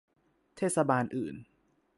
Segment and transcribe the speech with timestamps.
[0.57, 1.35] เทศบาลอื่น